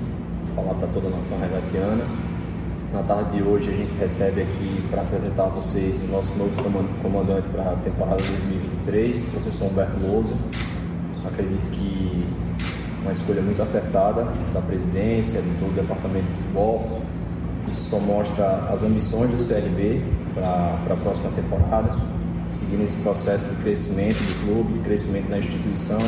[0.54, 2.04] falar para toda a nação regatiana.
[2.92, 6.52] Na tarde de hoje, a gente recebe aqui para apresentar a vocês o nosso novo
[7.02, 10.34] comandante para a temporada 2023, o professor Humberto Lousa.
[11.36, 12.26] Acredito que
[13.02, 17.02] uma escolha muito acertada da presidência, de todo o departamento de futebol.
[17.70, 20.02] Isso só mostra as ambições do CRB
[20.34, 21.94] para a próxima temporada,
[22.46, 25.98] seguindo esse processo de crescimento do clube, de crescimento da instituição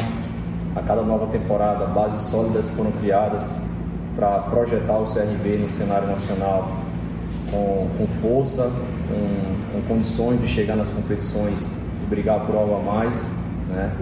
[0.74, 3.58] a cada nova temporada, bases sólidas foram criadas
[4.16, 6.70] para projetar o CRB no cenário nacional
[7.50, 8.70] com, com força,
[9.08, 11.70] com, com, condições de chegar nas competições
[12.02, 13.30] e brigar por algo a mais.
[13.68, 13.92] Né?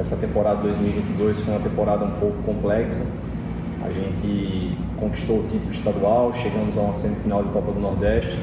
[0.00, 3.04] Essa temporada 2022 foi uma temporada um pouco complexa.
[3.84, 8.38] A gente conquistou o título estadual, chegamos a uma semifinal de Copa do Nordeste,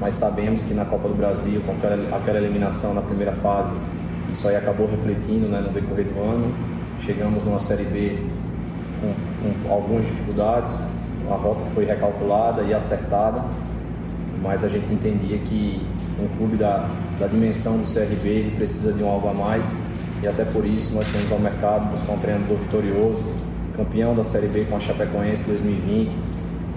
[0.00, 1.72] mas sabemos que na Copa do Brasil, com
[2.16, 3.76] aquela, eliminação na primeira fase,
[4.32, 6.54] isso aí acabou refletindo né, no decorrer do ano
[7.00, 8.18] Chegamos numa Série B
[8.98, 9.12] com,
[9.66, 10.86] com algumas dificuldades,
[11.30, 13.44] a rota foi recalculada e acertada,
[14.42, 15.86] mas a gente entendia que
[16.18, 16.88] um clube da,
[17.20, 19.76] da dimensão do CRB ele precisa de um algo a mais
[20.24, 23.26] e até por isso nós temos ao mercado buscar um treinador vitorioso,
[23.76, 26.16] campeão da Série B com a Chapecoense 2020,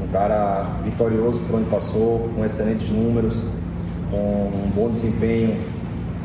[0.04, 3.46] um cara vitorioso por onde passou, com excelentes números,
[4.12, 5.56] com um bom desempenho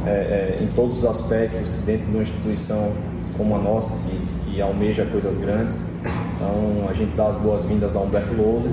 [0.04, 2.92] é, é, em todos os aspectos dentro de uma instituição
[3.36, 5.92] como a nossa, que, que almeja coisas grandes.
[6.34, 8.68] Então a gente dá as boas-vindas a Humberto Lousa,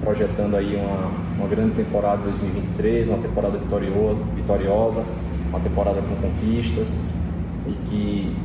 [0.00, 5.04] projetando aí uma, uma grande temporada 2023, uma temporada vitoriosa, vitoriosa,
[5.50, 6.98] uma temporada com conquistas
[7.70, 8.36] e que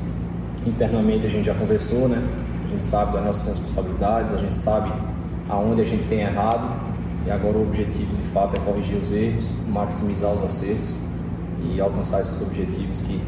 [0.70, 2.22] internamente a gente já conversou, né?
[2.66, 4.92] A gente sabe das nossas responsabilidades, a gente sabe
[5.50, 6.68] aonde a gente tem errado
[7.26, 10.98] e agora o objetivo de fato é corrigir os erros, maximizar os acertos
[11.62, 13.20] e alcançar esses objetivos que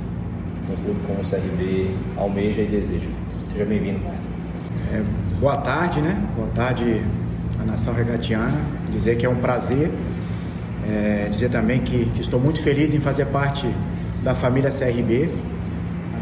[0.70, 3.08] um clube como o CRB almeja e deseja.
[3.46, 4.28] Seja bem-vindo, Marto.
[4.92, 5.02] É,
[5.40, 6.22] boa tarde, né?
[6.36, 7.02] Boa tarde
[7.60, 8.60] à nação regatiana.
[8.92, 9.90] Dizer que é um prazer.
[10.88, 13.68] É, dizer também que, que, estou muito feliz em fazer parte
[14.24, 15.30] da família CRB.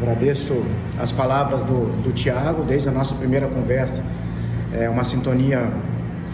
[0.01, 0.61] Agradeço
[0.99, 4.03] as palavras do, do Tiago, desde a nossa primeira conversa.
[4.73, 5.69] É uma sintonia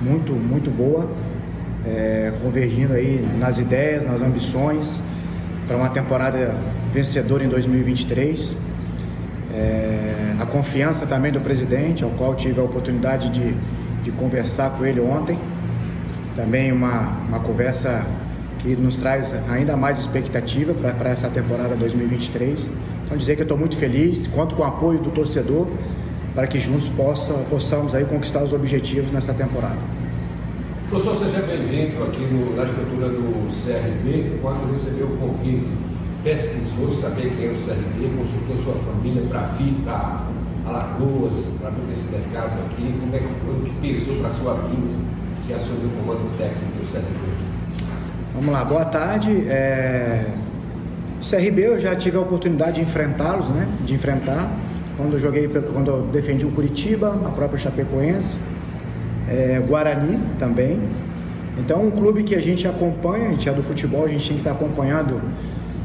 [0.02, 1.08] muito, muito boa,
[1.86, 5.00] é, convergindo aí nas ideias, nas ambições
[5.68, 6.56] para uma temporada
[6.92, 8.56] vencedora em 2023.
[9.54, 13.54] É, a confiança também do presidente, ao qual tive a oportunidade de,
[14.04, 15.38] de conversar com ele ontem.
[16.36, 18.06] Também uma, uma conversa
[18.60, 22.72] que nos traz ainda mais expectativa para essa temporada 2023.
[23.12, 25.68] Então dizer que eu estou muito feliz, conto com o apoio do torcedor
[26.34, 29.76] para que juntos possa, possamos aí conquistar os objetivos nessa temporada.
[30.90, 34.40] Professor, seja bem-vindo aqui no, na estrutura do CRB.
[34.42, 35.70] Quando recebeu o convite,
[36.24, 40.28] pesquisou, saber quem é o CRB, consultou sua família para vir para
[40.66, 42.96] Alagoas, para ter esse mercado aqui.
[42.98, 45.04] Como é que foi, o que pensou para a sua vinda,
[45.46, 47.92] que assumiu o comando técnico do CRB?
[48.36, 49.50] Vamos lá, boa tarde.
[49.50, 50.41] É...
[51.22, 53.68] O CRB eu já tive a oportunidade de enfrentá-los, né?
[53.86, 54.52] De enfrentar.
[54.98, 58.38] Quando eu joguei, quando eu defendi o Curitiba, a própria Chapecoense
[59.30, 60.80] é, Guarani também.
[61.58, 64.34] Então, um clube que a gente acompanha, a gente é do futebol, a gente tem
[64.34, 65.22] que estar acompanhando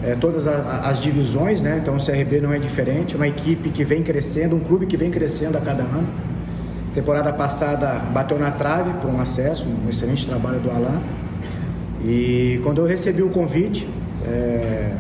[0.03, 1.79] é, todas a, as divisões, né?
[1.83, 4.97] Então, o CRB não é diferente, é uma equipe que vem crescendo, um clube que
[4.97, 6.09] vem crescendo a cada ano.
[6.95, 11.01] Temporada passada bateu na trave por um acesso, um excelente trabalho do Alain.
[12.03, 13.87] E quando eu recebi o convite,
[14.25, 14.93] é,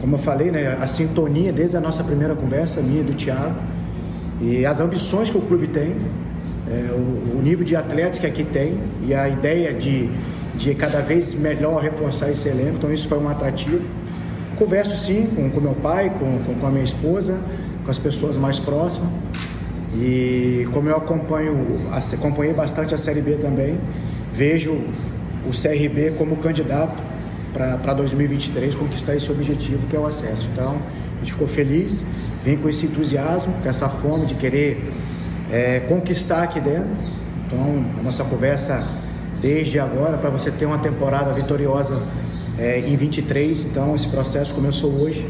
[0.00, 3.56] como eu falei, né, a sintonia desde a nossa primeira conversa, minha e do Thiago,
[4.40, 5.96] e as ambições que o clube tem,
[6.68, 10.10] é, o, o, nível de atletas que aqui tem e a ideia de,
[10.56, 13.80] de cada vez melhor reforçar esse elenco, então isso foi um atrativo.
[14.58, 17.38] Converso sim com, meu pai, com, com, com a minha esposa,
[17.84, 19.10] com as pessoas mais próximas.
[19.94, 21.56] E como eu acompanho,
[22.14, 23.78] acompanhei bastante a Série B também,
[24.32, 27.05] vejo o CRB como candidato
[27.56, 30.46] para 2023 conquistar esse objetivo que é o acesso.
[30.52, 30.76] Então,
[31.16, 32.04] a gente ficou feliz,
[32.44, 34.92] vem com esse entusiasmo, com essa fome de querer
[35.50, 36.90] é, conquistar aqui dentro.
[37.46, 38.86] Então, a nossa conversa
[39.40, 42.02] desde agora para você ter uma temporada vitoriosa
[42.58, 43.66] é, em 23.
[43.66, 45.26] Então esse processo começou hoje.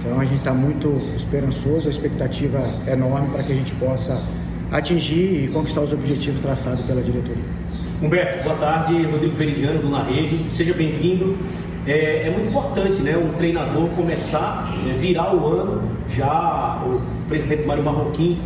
[0.00, 4.22] Então a gente está muito esperançoso, a expectativa é enorme para que a gente possa
[4.70, 7.44] atingir e conquistar os objetivos traçados pela diretoria.
[8.00, 9.02] Humberto, boa tarde.
[9.06, 10.44] Rodrigo Veridiano do Na Rede.
[10.52, 11.36] Seja bem-vindo.
[11.88, 15.82] É, é, muito importante, né, um treinador começar, é, virar o ano.
[16.06, 18.38] Já o presidente Mário Marroquim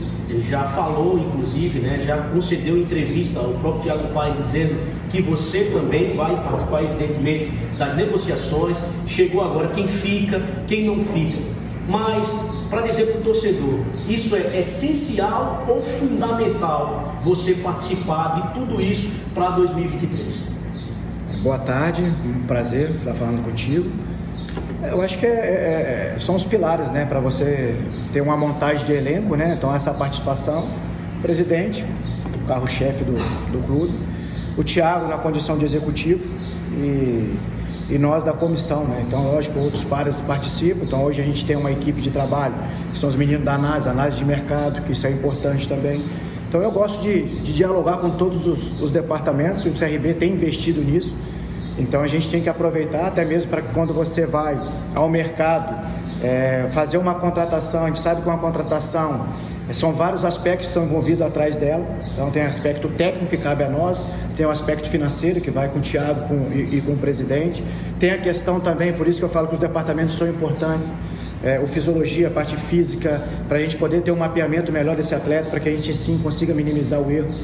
[0.48, 4.78] já falou, inclusive, né, já concedeu entrevista ao próprio Tiago Paes dizendo
[5.10, 8.76] que você também vai participar, evidentemente, das negociações.
[9.08, 11.38] Chegou agora quem fica, quem não fica.
[11.88, 12.32] Mas,
[12.70, 19.12] para dizer para o torcedor, isso é essencial ou fundamental você participar de tudo isso
[19.34, 20.51] para 2023?
[21.42, 23.90] Boa tarde, um prazer estar falando contigo.
[24.88, 27.74] Eu acho que é, é, é são os pilares, né, para você
[28.12, 29.56] ter uma montagem de elenco, né?
[29.58, 30.68] Então essa participação,
[31.20, 31.84] presidente,
[32.46, 33.14] carro-chefe do,
[33.50, 33.92] do clube,
[34.56, 36.22] o Thiago na condição de executivo
[36.74, 37.36] e,
[37.90, 39.02] e nós da comissão, né?
[39.04, 40.84] Então, lógico, outros pares participam.
[40.84, 42.54] Então, hoje a gente tem uma equipe de trabalho,
[42.92, 46.04] que são os meninos da análise, análise de mercado, que isso é importante também.
[46.48, 50.80] Então, eu gosto de, de dialogar com todos os, os departamentos o CRB tem investido
[50.80, 51.12] nisso.
[51.78, 54.58] Então a gente tem que aproveitar até mesmo para que quando você vai
[54.94, 55.86] ao mercado
[56.22, 59.26] é, fazer uma contratação, a gente sabe que uma contratação
[59.68, 61.84] é, são vários aspectos que estão envolvidos atrás dela.
[62.12, 65.78] Então tem aspecto técnico que cabe a nós, tem o aspecto financeiro que vai com
[65.78, 67.64] o Tiago com, e, e, com o presidente,
[67.98, 70.94] tem a questão também, por isso que eu falo que os departamentos são importantes,
[71.42, 75.14] é, o fisiologia, a parte física, para a gente poder ter um mapeamento melhor desse
[75.14, 77.34] atleta, para que a gente sim consiga minimizar o erro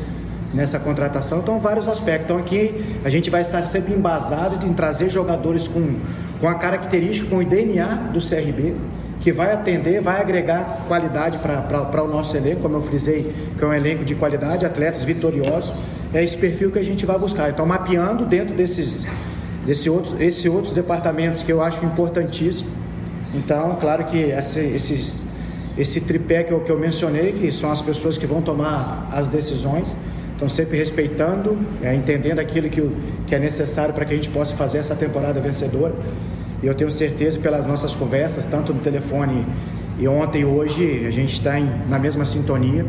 [0.58, 1.38] nessa contratação.
[1.38, 2.24] Então, vários aspectos.
[2.24, 5.94] Então, aqui a gente vai estar sempre embasado em trazer jogadores com,
[6.40, 8.74] com a característica, com o DNA do CRB,
[9.20, 13.66] que vai atender, vai agregar qualidade para o nosso elenco, como eu frisei, que é
[13.68, 15.72] um elenco de qualidade, atletas vitoriosos.
[16.12, 17.50] É esse perfil que a gente vai buscar.
[17.50, 19.06] Então, mapeando dentro desses,
[19.64, 22.68] desse outros, esses outros departamentos que eu acho importantíssimo.
[23.32, 25.28] Então, claro que esse, esses,
[25.76, 29.28] esse tripé que eu, que eu mencionei, que são as pessoas que vão tomar as
[29.28, 29.96] decisões,
[30.38, 32.80] então, sempre respeitando, é, entendendo aquilo que,
[33.26, 35.92] que é necessário para que a gente possa fazer essa temporada vencedora.
[36.62, 39.44] E eu tenho certeza, pelas nossas conversas, tanto no telefone
[39.98, 42.86] e ontem e hoje, a gente está na mesma sintonia.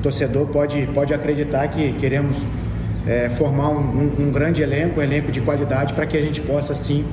[0.00, 2.36] O torcedor pode, pode acreditar que queremos
[3.06, 6.40] é, formar um, um, um, grande elenco, um elenco de qualidade, para que a gente
[6.40, 7.04] possa, sim,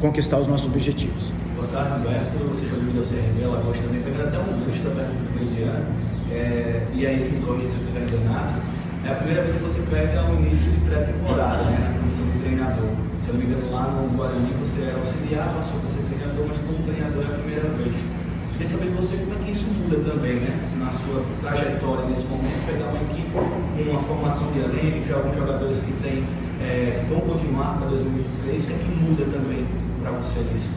[0.00, 1.30] conquistar os nossos objetivos.
[1.54, 2.56] Boa tarde, Alberto.
[2.56, 4.02] Seja bem-vindo ao CRB Alagoas também.
[4.02, 5.86] Pegando até um gancho da pergunta do Indiano,
[6.32, 8.71] é, e aí se me corrija se eu estiver enganado,
[9.04, 11.90] é a primeira vez que você pega o início de pré-temporada, né?
[11.90, 12.90] Na condição de treinador.
[13.20, 16.46] Se eu não me engano, lá no Guarani você era auxiliar, passou para ser treinador,
[16.46, 18.04] mas como treinador é a primeira vez.
[18.52, 20.54] Queria saber de você como é que isso muda também, né?
[20.78, 25.34] Na sua trajetória nesse momento, pegar uma equipe com uma formação de elenco, já alguns
[25.34, 26.22] jogadores que, tem,
[26.60, 29.66] é, vão continuar para 2023, o que é que muda também
[30.00, 30.70] para você isso?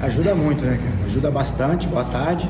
[0.00, 1.06] Ajuda muito, né, cara?
[1.06, 1.88] Ajuda bastante.
[1.88, 2.48] Boa tarde.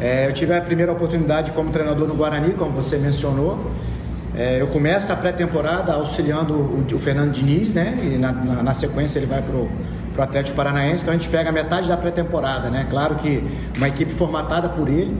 [0.00, 3.58] É, eu tive a primeira oportunidade como treinador no Guarani, como você mencionou.
[4.36, 7.96] É, eu começo a pré-temporada auxiliando o, o, Fernando Diniz, né?
[8.02, 9.68] E na, na, na sequência ele vai pro,
[10.12, 12.84] pro Atlético Paranaense, então a gente pega metade da pré-temporada, né?
[12.90, 13.44] Claro que
[13.76, 15.16] uma equipe formatada por ele.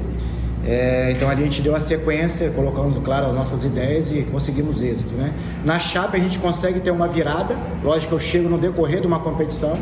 [0.67, 4.83] É, então ali a gente deu a sequência, colocando, claro, as nossas ideias e conseguimos
[4.83, 5.33] êxito, né?
[5.65, 9.07] Na chapa a gente consegue ter uma virada, lógico que eu chego no decorrer de
[9.07, 9.79] uma competição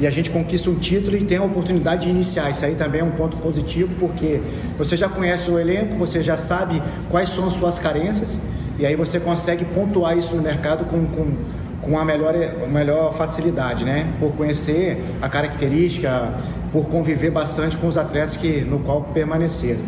[0.00, 2.50] e a gente conquista um título e tem a oportunidade de iniciar.
[2.50, 4.40] Isso aí também é um ponto positivo, porque
[4.76, 8.40] você já conhece o elenco, você já sabe quais são as suas carências
[8.78, 11.32] e aí você consegue pontuar isso no mercado com, com,
[11.80, 12.34] com a melhor,
[12.68, 14.06] melhor facilidade, né?
[14.20, 16.34] Por conhecer a característica,
[16.72, 19.80] por conviver bastante com os atletas que, no qual permaneceram.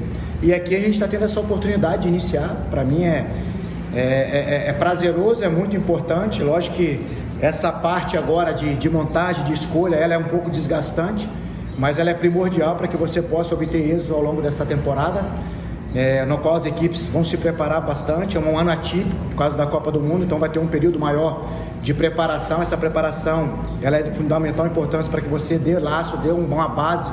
[0.42, 2.66] E aqui a gente está tendo essa oportunidade de iniciar.
[2.70, 3.26] Para mim é,
[3.94, 6.42] é, é, é, prazeroso, é muito importante.
[6.42, 6.98] Lógico que
[7.40, 11.28] essa parte agora de, de montagem, de escolha, ela é um pouco desgastante,
[11.76, 15.26] mas ela é primordial para que você possa obter êxito ao longo dessa temporada
[15.94, 18.36] é, no qual as equipes vão se preparar bastante.
[18.36, 20.98] É um ano atípico por causa da Copa do Mundo, então vai ter um período
[20.98, 21.48] maior
[21.82, 22.60] de preparação.
[22.60, 27.10] Essa preparação ela é de fundamental importância para que você dê laço, dê uma base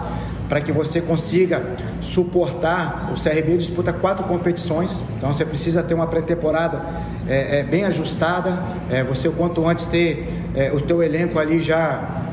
[0.48, 1.64] para que você consiga
[2.02, 3.12] suportar.
[3.14, 6.82] O CRB disputa quatro competições, então você precisa ter uma pré-temporada
[7.28, 8.60] é, é, bem ajustada.
[8.90, 12.24] É, você o quanto antes ter é, o teu elenco ali já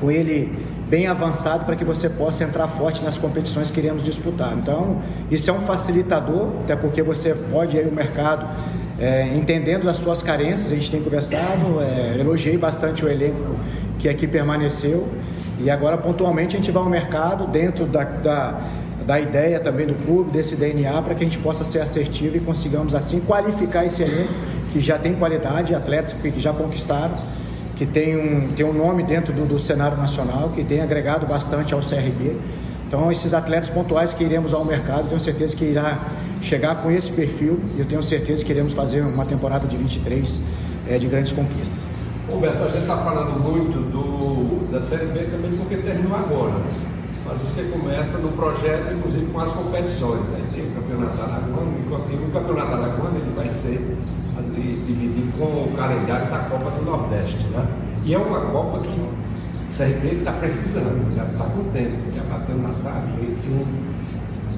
[0.00, 4.54] com ele bem avançado para que você possa entrar forte nas competições que iremos disputar.
[4.56, 8.46] Então, isso é um facilitador, até porque você pode ir ao mercado
[8.98, 13.56] é, entendendo as suas carências, a gente tem conversado, é, elogiei bastante o elenco
[13.98, 15.08] que aqui permaneceu.
[15.58, 18.60] E agora pontualmente a gente vai ao mercado dentro da, da,
[19.06, 22.40] da ideia também do clube, desse DNA, para que a gente possa ser assertivo e
[22.40, 24.32] consigamos assim qualificar esse elenco
[24.72, 27.16] que já tem qualidade, atletas que já conquistaram,
[27.76, 31.74] que tem um, tem um nome dentro do, do cenário nacional, que tem agregado bastante
[31.74, 32.36] ao CRB.
[32.86, 35.98] Então, esses atletas pontuais que iremos ao mercado, tenho certeza que irá
[36.40, 40.44] chegar com esse perfil e eu tenho certeza que iremos fazer uma temporada de 23
[40.88, 41.88] é, de grandes conquistas.
[42.30, 46.54] Roberto, a gente está falando muito do, da Série B também porque terminou agora,
[47.26, 50.32] mas você começa no projeto, inclusive com as competições.
[50.32, 51.72] Aí tem o Campeonato Alagoano,
[52.10, 53.96] e o Campeonato Alagoano ele vai ser
[54.42, 57.46] dividido com o calendário da Copa do Nordeste.
[57.48, 57.66] Né?
[58.04, 59.08] E é uma Copa que o
[59.76, 63.66] CRB está precisando, já está com tempo, já bateu na tarde, enfim.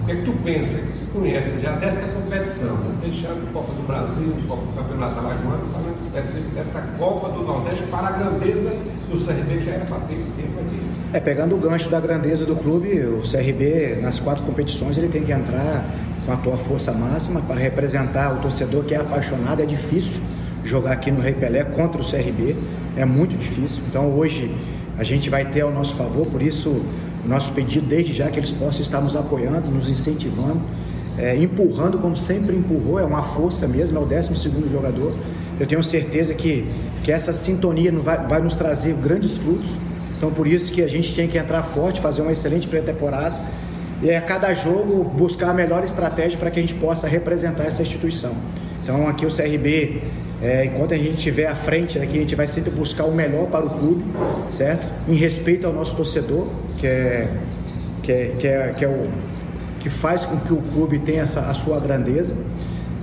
[0.01, 2.95] O que é que tu pensa, que tu conhece já desta competição, né?
[3.01, 8.09] deixando a Copa do Brasil, o Campeonato Alagoano, falando específico dessa Copa do Nordeste para
[8.09, 8.71] a grandeza
[9.11, 10.81] do CRB, que já era para ter esse tempo aqui.
[11.13, 15.23] É, pegando o gancho da grandeza do clube, o CRB, nas quatro competições, ele tem
[15.23, 15.85] que entrar
[16.27, 19.63] com a tua força máxima para representar o torcedor que é apaixonado.
[19.63, 20.21] É difícil
[20.65, 22.57] jogar aqui no Rei Pelé contra o CRB,
[22.97, 23.83] é muito difícil.
[23.89, 24.53] Então hoje
[24.99, 26.71] a gente vai ter ao nosso favor, por isso
[27.25, 30.61] o nosso pedido desde já que eles possam estar nos apoiando, nos incentivando,
[31.17, 35.15] é, empurrando como sempre empurrou, é uma força mesmo, é o 12 segundo jogador.
[35.59, 36.67] Eu tenho certeza que,
[37.05, 39.71] que essa sintonia vai, vai nos trazer grandes frutos.
[40.17, 43.37] Então por isso que a gente tem que entrar forte, fazer uma excelente pré-temporada
[44.03, 47.83] e a cada jogo buscar a melhor estratégia para que a gente possa representar essa
[47.83, 48.35] instituição.
[48.83, 50.03] Então aqui o CRB,
[50.41, 53.47] é, enquanto a gente estiver à frente aqui, a gente vai sempre buscar o melhor
[53.47, 54.05] para o clube,
[54.51, 54.87] certo?
[55.09, 56.47] Em respeito ao nosso torcedor,
[56.79, 57.29] que é,
[58.03, 59.09] que é, que é, que é o
[59.81, 62.35] que faz com que o clube tenha essa, a sua grandeza.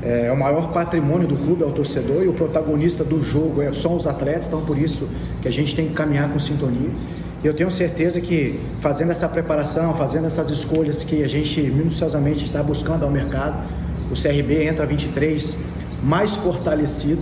[0.01, 3.73] É, o maior patrimônio do clube é o torcedor e o protagonista do jogo é,
[3.73, 5.07] são os atletas, então por isso
[5.41, 6.89] que a gente tem que caminhar com sintonia.
[7.43, 12.63] Eu tenho certeza que fazendo essa preparação, fazendo essas escolhas que a gente minuciosamente está
[12.63, 13.69] buscando ao mercado,
[14.09, 15.57] o CRB entra 23
[16.01, 17.21] mais fortalecido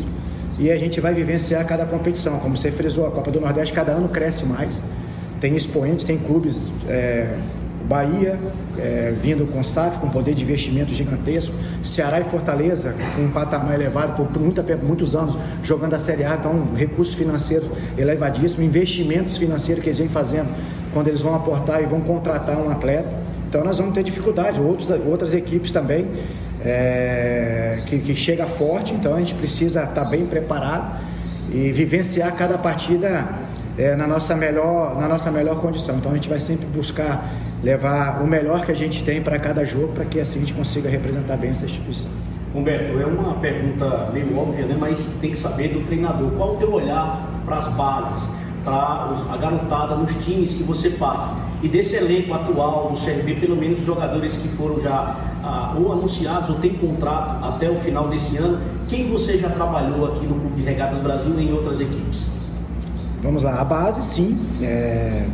[0.60, 2.38] e a gente vai vivenciar cada competição.
[2.40, 4.80] Como você frisou, a Copa do Nordeste cada ano cresce mais.
[5.40, 7.36] Tem expoentes, tem clubes é,
[7.92, 8.40] Bahia,
[8.80, 13.76] é, vindo com SAF, com poder de investimento gigantesco, Ceará e Fortaleza, com um patamar
[13.76, 19.36] elevado por muita, muitos anos, jogando a Série A, então um recurso financeiro elevadíssimo, investimentos
[19.36, 20.48] financeiros que eles vêm fazendo
[20.94, 23.10] quando eles vão aportar e vão contratar um atleta.
[23.50, 26.08] Então nós vamos ter dificuldade, outros, outras equipes também,
[26.64, 30.98] é, que, que chega forte, então a gente precisa estar bem preparado
[31.52, 33.28] e vivenciar cada partida
[33.78, 35.98] é, na, nossa melhor, na nossa melhor condição.
[35.98, 39.66] Então a gente vai sempre buscar levar o melhor que a gente tem para cada
[39.66, 42.12] jogo, para que assim a gente consiga representar bem essa instituição.
[42.54, 44.76] Humberto, é uma pergunta meio óbvia, né?
[44.78, 46.32] mas tem que saber do treinador.
[46.32, 48.30] Qual o teu olhar para as bases,
[48.64, 51.34] para a garotada nos times que você passa?
[51.64, 55.94] E desse elenco atual do CRB, pelo menos os jogadores que foram já ah, ou
[55.94, 60.36] anunciados ou têm contrato até o final desse ano, quem você já trabalhou aqui no
[60.36, 62.28] Clube de Regatas Brasil e em outras equipes?
[63.22, 64.38] Vamos lá, a base sim.
[64.62, 65.26] É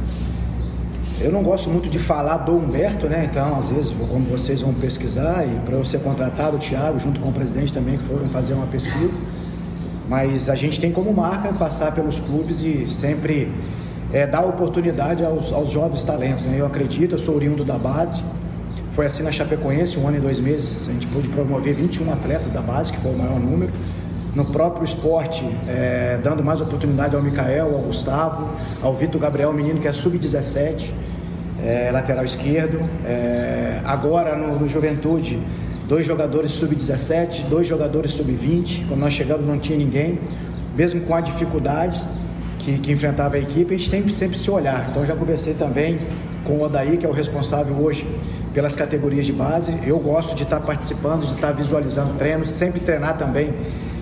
[1.19, 3.27] eu não gosto muito de falar do Humberto, né?
[3.29, 7.19] Então, às vezes, como vocês vão pesquisar, e para eu ser contratado, o Thiago, junto
[7.19, 9.17] com o presidente também, foram fazer uma pesquisa.
[10.07, 13.51] Mas a gente tem como marca passar pelos clubes e sempre
[14.13, 16.43] é, dar oportunidade aos, aos jovens talentos.
[16.43, 16.57] Né?
[16.59, 18.21] Eu acredito, eu sou oriundo da base.
[18.91, 22.51] Foi assim na Chapecoense, um ano e dois meses, a gente pôde promover 21 atletas
[22.51, 23.71] da base, que foi o maior número
[24.35, 28.49] no próprio esporte, é, dando mais oportunidade ao Mikael, ao Gustavo,
[28.81, 30.91] ao Vitor Gabriel, menino que é sub-17,
[31.63, 32.79] é, lateral esquerdo.
[33.05, 35.39] É, agora no, no, Juventude,
[35.87, 38.87] dois jogadores sub-17, dois jogadores sub-20.
[38.87, 40.19] Quando nós chegamos não tinha ninguém,
[40.75, 42.05] mesmo com a dificuldade
[42.59, 44.87] que, que enfrentava a equipe, a gente tem sempre se olhar.
[44.91, 45.99] Então já conversei também
[46.43, 48.05] com o Odaí, que é o responsável hoje
[48.53, 49.73] pelas categorias de base.
[49.85, 53.53] Eu gosto de estar participando, de estar visualizando treinos, sempre treinar também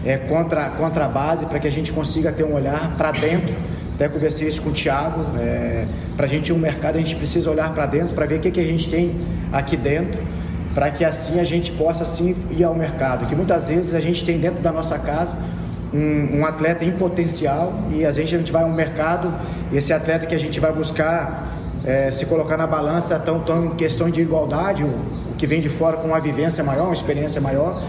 [0.06, 3.54] é, contra, contra a base para que a gente consiga ter um olhar para dentro.
[3.96, 5.26] Até conversei isso com o Thiago.
[5.40, 5.86] É,
[6.16, 8.52] para a gente um mercado, a gente precisa olhar para dentro para ver o que,
[8.52, 9.16] que a gente tem
[9.52, 10.22] aqui dentro,
[10.74, 13.26] para que assim a gente possa assim ir ao mercado.
[13.26, 15.40] Que muitas vezes a gente tem dentro da nossa casa
[15.94, 19.34] um, um, atleta em potencial e às vezes a gente vai ao mercado
[19.72, 21.48] e esse atleta que a gente vai buscar
[21.86, 25.62] é, se colocar na balança tão, tão em questão de igualdade, o, o que vem
[25.62, 27.82] de fora com uma vivência maior, uma experiência maior,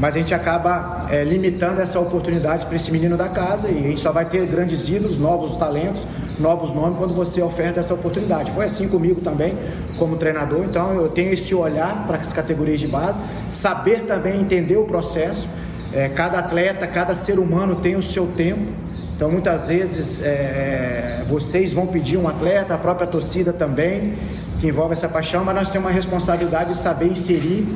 [0.00, 3.82] mas a gente acaba é, limitando essa oportunidade para esse menino da casa e a
[3.82, 6.06] gente só vai ter grandes ídolos, novos talentos,
[6.38, 8.50] novos nomes quando você oferta essa oportunidade.
[8.52, 9.54] Foi assim comigo também,
[9.98, 14.78] como treinador, então eu tenho esse olhar para as categorias de base, saber também entender
[14.78, 15.46] o processo.
[15.92, 18.72] É, cada atleta, cada ser humano tem o seu tempo.
[19.14, 24.14] Então, muitas vezes, é, vocês vão pedir um atleta, a própria torcida também,
[24.60, 27.68] que envolve essa paixão, mas nós temos uma responsabilidade de saber inserir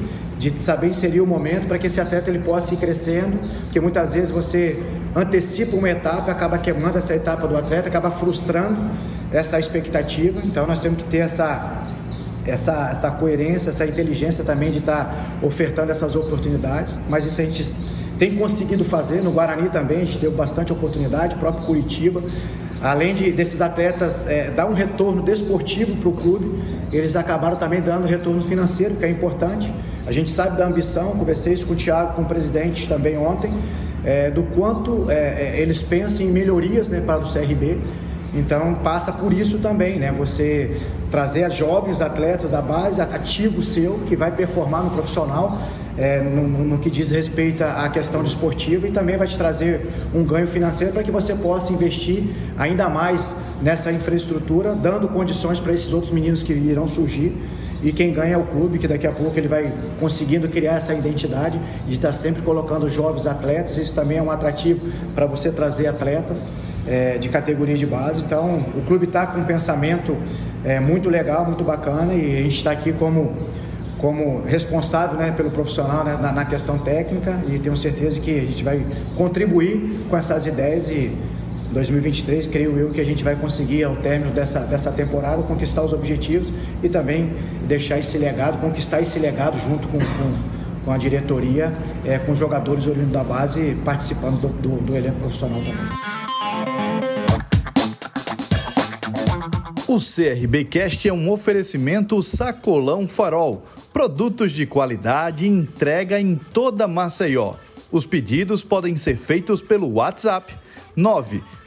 [0.50, 4.14] de saber inserir o momento para que esse atleta ele possa ir crescendo, porque muitas
[4.14, 4.82] vezes você
[5.14, 8.76] antecipa uma etapa, acaba queimando essa etapa do atleta, acaba frustrando
[9.32, 10.40] essa expectativa.
[10.44, 11.80] Então nós temos que ter essa
[12.46, 17.64] essa, essa coerência, essa inteligência também de estar ofertando essas oportunidades, mas isso a gente
[18.18, 22.22] tem conseguido fazer, no Guarani também a gente teve bastante oportunidade, o próprio Curitiba,
[22.82, 27.80] além de desses atletas é, dar um retorno desportivo para o clube, eles acabaram também
[27.80, 29.72] dando retorno financeiro, que é importante.
[30.06, 33.52] A gente sabe da ambição, conversei isso com o Thiago, com o presidente também ontem,
[34.04, 37.78] é, do quanto é, é eles pensam em melhorias né, para o CRB.
[38.34, 40.12] Então passa por isso também, né?
[40.18, 40.80] Você
[41.10, 45.56] trazer jovens atletas da base, ativo seu, que vai performar no profissional,
[45.96, 50.24] é, no, no, que diz respeito à questão desportiva e também vai te trazer um
[50.24, 52.24] ganho financeiro para que você possa investir
[52.58, 57.32] ainda mais nessa infraestrutura, dando condições para esses outros meninos que irão surgir.
[57.84, 60.94] E quem ganha é o clube, que daqui a pouco ele vai conseguindo criar essa
[60.94, 63.76] identidade de estar sempre colocando jovens atletas.
[63.76, 66.50] Isso também é um atrativo para você trazer atletas
[66.86, 68.22] é, de categoria de base.
[68.22, 70.16] Então, o clube está com um pensamento
[70.64, 73.36] é, muito legal, muito bacana e a gente está aqui como,
[73.98, 78.44] como responsável né, pelo profissional né, na, na, questão técnica e tenho certeza que a
[78.44, 78.80] gente vai
[79.14, 81.12] contribuir com essas ideias e
[81.74, 85.92] 2023 creio eu que a gente vai conseguir ao término dessa, dessa temporada conquistar os
[85.92, 86.50] objetivos
[86.82, 87.32] e também
[87.66, 92.86] deixar esse legado, conquistar esse legado junto com, com, com a diretoria, é, com jogadores
[92.86, 95.74] oriundos da base participando do, do, do elenco profissional também.
[99.86, 103.66] O CRBcast é um oferecimento Sacolão Farol.
[103.92, 107.54] Produtos de qualidade entrega em toda Maceió.
[107.92, 110.52] Os pedidos podem ser feitos pelo WhatsApp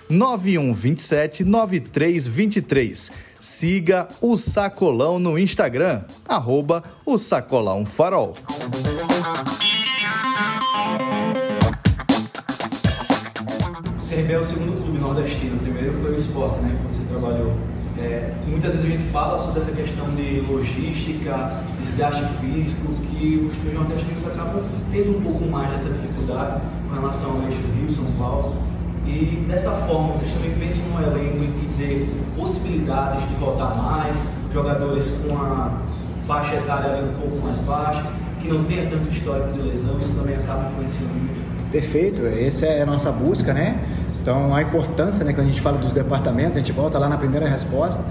[0.09, 3.11] 99127 9323.
[3.39, 8.35] Siga o Sacolão no Instagram, arroba o Sacolão Farol.
[14.07, 15.55] CRB é o segundo clube nordestino.
[15.57, 16.79] O primeiro foi o esporte, né?
[16.83, 17.53] Que você trabalhou
[17.99, 23.55] é, muitas vezes a gente fala sobre essa questão de logística, desgaste físico, que os
[23.55, 28.05] clubes nordestinos acabam tendo um pouco mais dessa dificuldade com relação ao eixo Rio, São
[28.13, 28.55] Paulo.
[29.07, 35.11] E dessa forma, vocês também pensam no elenco que dê possibilidades de voltar mais, jogadores
[35.25, 35.81] com a
[36.27, 38.03] faixa etária um pouco mais baixa,
[38.41, 41.71] que não tenha tanto histórico de lesão, isso também acaba influenciando muito.
[41.71, 43.79] Perfeito, essa é a nossa busca, né?
[44.21, 47.17] Então, a importância, né, quando a gente fala dos departamentos, a gente volta lá na
[47.17, 48.03] primeira resposta,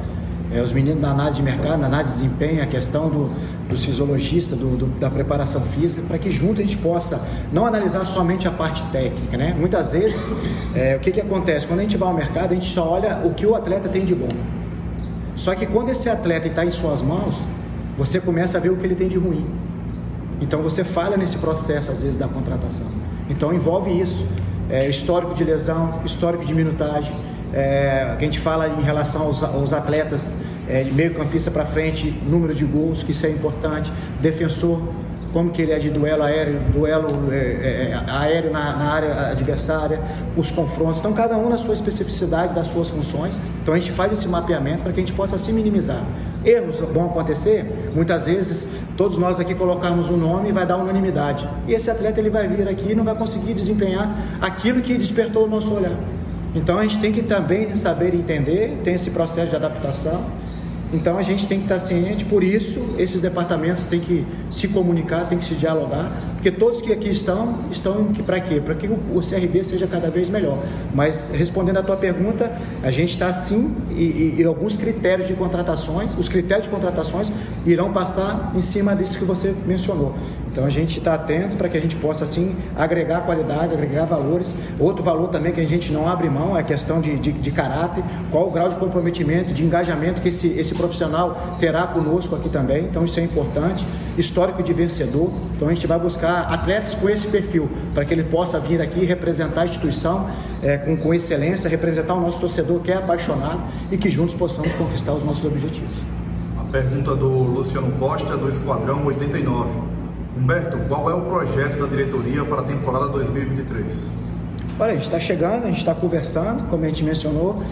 [0.50, 3.30] é, os meninos da análise de mercado, na análise de desempenho, a questão do,
[3.68, 8.05] dos fisiologistas, do, do, da preparação física, para que junto a gente possa não analisar
[8.05, 9.55] somente a parte técnica, né?
[9.59, 10.33] Muitas vezes,
[10.74, 11.66] é, o que, que acontece?
[11.66, 14.05] Quando a gente vai ao mercado, a gente só olha o que o atleta tem
[14.05, 14.29] de bom.
[15.37, 17.37] Só que quando esse atleta está em suas mãos,
[17.98, 19.46] você começa a ver o que ele tem de ruim.
[20.40, 22.87] Então você falha nesse processo, às vezes, da contratação.
[23.29, 24.26] Então envolve isso
[24.70, 27.12] é, histórico de lesão, histórico de minutagem,
[27.52, 32.11] é, a gente fala em relação aos, aos atletas é, de meio campista para frente,
[32.26, 34.81] número de gols, que isso é importante, defensor,
[35.33, 39.31] como que ele é de duelo aéreo, duelo é, é, é aéreo na, na, área
[39.33, 40.00] adversária,
[40.37, 41.00] os confrontos.
[41.00, 43.38] Então, cada um na sua especificidade, das suas funções.
[43.62, 46.02] Então, a gente faz esse mapeamento para que a gente possa se minimizar.
[46.42, 51.46] Erros vão acontecer, muitas vezes todos nós aqui colocarmos um nome e vai dar unanimidade.
[51.66, 55.44] E esse atleta ele vai vir aqui e não vai conseguir desempenhar aquilo que despertou
[55.44, 55.98] o nosso olhar.
[56.55, 60.24] Então a gente tem que também saber entender, tem esse processo de adaptação
[60.92, 65.29] então a gente tem que estar ciente, por isso esses departamentos têm que se comunicar,
[65.29, 68.61] têm que se dialogar, porque todos que aqui estão, estão para quê?
[68.61, 70.62] Para que o CRB seja cada vez melhor.
[70.94, 75.35] Mas respondendo à tua pergunta, a gente está sim e, e, e, alguns critérios de
[75.35, 77.33] contratações, os critérios de contratações
[77.64, 80.14] irão passar em cima disso que você mencionou.
[80.57, 84.57] Então a gente está atento para que a gente possa assim agregar qualidade, agregar valores.
[84.81, 87.51] Outro valor também que a gente não abre mão é a questão de, de, de
[87.51, 92.49] caráter, qual o grau de comprometimento, de engajamento que esse, esse profissional terá conosco aqui
[92.49, 92.87] também.
[92.87, 93.87] Então isso é importante.
[94.16, 95.31] Histórico de vencedor.
[95.55, 99.05] Então a gente vai buscar atletas com esse perfil para que ele possa vir aqui
[99.05, 100.31] representar a instituição
[100.62, 103.61] é, com, com excelência, representar o nosso torcedor que é apaixonado
[103.92, 105.99] e que juntos possamos conquistar os nossos objetivos.
[106.59, 109.95] A pergunta do Luciano Costa do Esquadrão 89.
[110.37, 114.11] Humberto, qual é o projeto da diretoria para a temporada 2023?
[114.79, 117.62] Olha, a gente está chegando, a gente está conversando, como a gente mencionou.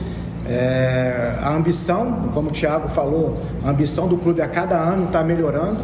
[0.46, 5.22] É, a ambição, como o Thiago falou, a ambição do clube a cada ano está
[5.22, 5.80] melhorando.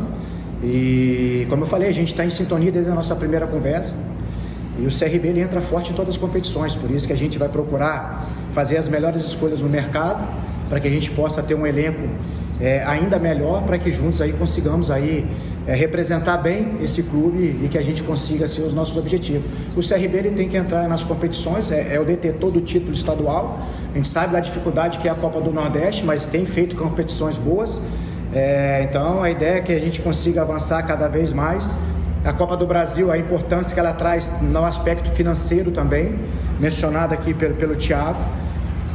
[0.63, 3.99] E, como eu falei, a gente está em sintonia desde a nossa primeira conversa.
[4.79, 7.39] E o CRB ele entra forte em todas as competições, por isso que a gente
[7.39, 10.27] vai procurar fazer as melhores escolhas no mercado,
[10.71, 12.09] para que a gente possa ter um elenco
[12.61, 15.27] é, ainda melhor para que juntos aí consigamos aí
[15.67, 19.45] é, representar bem esse clube e que a gente consiga ser os nossos objetivos.
[19.77, 23.61] O CRB ele tem que entrar nas competições, é, é o detentor do título estadual.
[23.93, 27.37] A gente sabe da dificuldade que é a Copa do Nordeste, mas tem feito competições
[27.37, 27.83] boas.
[28.33, 31.75] É, então a ideia é que a gente consiga avançar cada vez mais.
[32.25, 36.15] A Copa do Brasil, a importância que ela traz no aspecto financeiro também,
[36.59, 38.19] mencionado aqui pelo, pelo Thiago.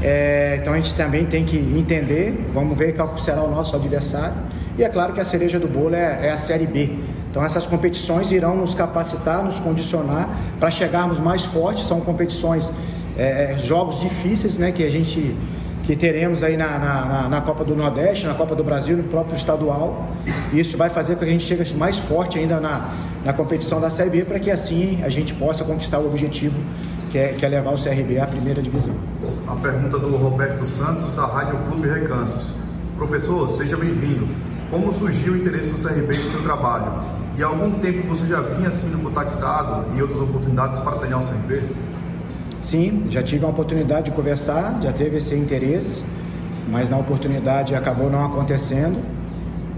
[0.02, 4.36] É, então a gente também tem que entender, vamos ver qual será o nosso adversário.
[4.78, 6.92] E é claro que a cereja do bolo é, é a Série B.
[7.32, 10.30] Então essas competições irão nos capacitar, nos condicionar
[10.60, 11.88] para chegarmos mais fortes.
[11.88, 12.72] São competições,
[13.18, 15.36] é, jogos difíceis, né, que a gente
[15.86, 19.36] que teremos aí na, na, na, Copa do Nordeste, na Copa do Brasil, no próprio
[19.36, 20.08] estadual.
[20.52, 22.92] Isso vai fazer com que a gente chegue mais forte ainda na,
[23.24, 26.60] na competição da Série B, para que assim a gente possa conquistar o objetivo
[27.12, 28.96] que é, que é levar o CRB à primeira divisão.
[29.48, 32.52] A pergunta do Roberto Santos, da Rádio Clube Recantos.
[32.98, 34.28] Professor, seja bem-vindo.
[34.72, 36.92] Como surgiu o interesse do CRB em seu trabalho?
[37.38, 41.24] E há algum tempo você já vinha sendo contactado em outras oportunidades para treinar o
[41.24, 41.62] CRB?
[42.60, 46.04] Sim, já tive a oportunidade de conversar, já teve esse interesse,
[46.68, 48.98] mas na oportunidade acabou não acontecendo.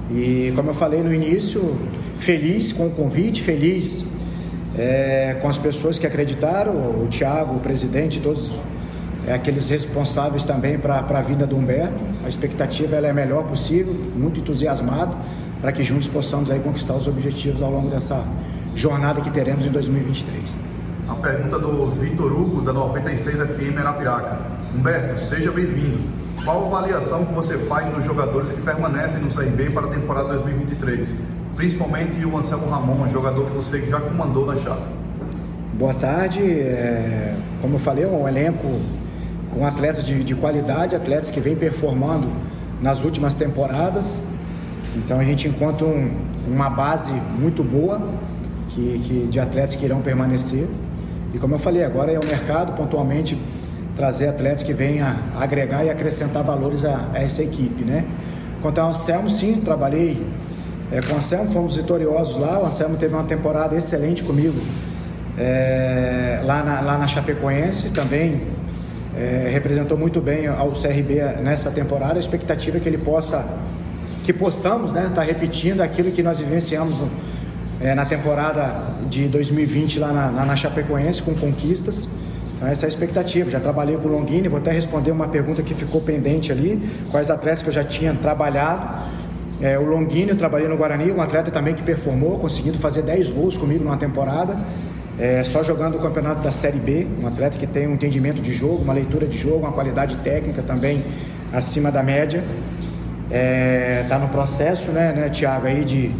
[0.10, 1.78] E como eu falei no início,
[2.20, 4.08] feliz com o convite, feliz
[4.78, 8.54] é, com as pessoas que acreditaram, o Tiago, o presidente, todos
[9.28, 12.00] é, aqueles responsáveis também para a vinda do Humberto.
[12.26, 15.16] A expectativa ela é a melhor possível, muito entusiasmado
[15.60, 18.24] para que juntos possamos aí conquistar os objetivos ao longo dessa
[18.74, 20.60] jornada que teremos em 2023.
[21.10, 24.40] A pergunta do Vitor Hugo, da 96 FM Arapiraca.
[24.74, 26.00] Humberto, seja bem-vindo.
[26.46, 30.30] Qual a avaliação que você faz dos jogadores que permanecem no CRB para a temporada
[30.30, 31.16] 2023?
[31.56, 34.84] Principalmente o Anselmo Ramon, jogador que você já comandou na chave.
[35.74, 36.40] Boa tarde.
[36.42, 38.80] É, como eu falei, é um elenco
[39.58, 42.28] com atletas de, de qualidade, atletas que vêm performando
[42.82, 44.22] nas últimas temporadas.
[44.96, 46.12] Então a gente encontra um,
[46.48, 48.00] uma base muito boa
[48.70, 50.68] que, que, de atletas que irão permanecer.
[51.34, 53.38] E como eu falei, agora é o mercado pontualmente
[53.96, 55.08] trazer atletas que venham
[55.40, 58.06] agregar e acrescentar valores a, a essa equipe, né?
[58.62, 60.24] Quanto ao Anselmo, sim, trabalhei
[60.92, 62.62] é, com o Anselmo, fomos vitoriosos lá.
[62.62, 64.60] O Anselmo teve uma temporada excelente comigo
[65.38, 68.57] é, lá, na, lá na Chapecoense, também
[69.18, 72.16] é, representou muito bem ao CRB nessa temporada.
[72.16, 73.46] A expectativa é que ele possa,
[74.24, 77.10] que possamos, né, estar tá repetindo aquilo que nós vivenciamos no,
[77.82, 82.10] é, na temporada de 2020 lá na, na, Chapecoense, com conquistas.
[82.56, 83.50] Então, essa é a expectativa.
[83.50, 87.30] Já trabalhei com o Longini, vou até responder uma pergunta que ficou pendente ali: quais
[87.30, 89.08] atletas que eu já tinha trabalhado.
[89.60, 93.32] É, o Longini, eu trabalhei no Guarani, um atleta também que performou, conseguindo fazer 10
[93.32, 94.56] gols comigo numa temporada,
[95.20, 97.08] é, só jogando o campeonato da Série B.
[97.22, 100.62] Um atleta que tem um entendimento de jogo, uma leitura de jogo, uma qualidade técnica
[100.62, 101.04] também
[101.52, 102.44] acima da média.
[103.26, 106.12] Está é, tá no processo, né, né Tiago, aí de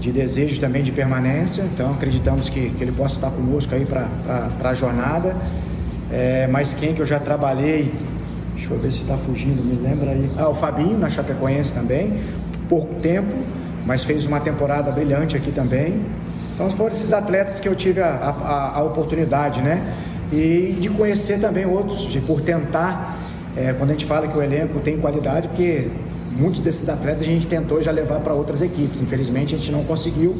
[0.00, 4.08] de desejo também de permanência, então acreditamos que, que ele possa estar conosco aí para
[4.62, 5.36] a jornada.
[6.10, 7.92] É, mas quem que eu já trabalhei,
[8.54, 10.30] deixa eu ver se está fugindo, me lembra aí.
[10.36, 12.20] Ah, o Fabinho na Chapecoense também,
[12.68, 13.34] pouco tempo,
[13.84, 16.00] mas fez uma temporada brilhante aqui também.
[16.58, 19.94] Então foram esses atletas que eu tive a, a, a oportunidade, né?
[20.32, 23.16] E de conhecer também outros, de, por tentar,
[23.56, 25.88] é, quando a gente fala que o elenco tem qualidade, porque
[26.32, 29.00] muitos desses atletas a gente tentou já levar para outras equipes.
[29.00, 30.34] Infelizmente a gente não conseguiu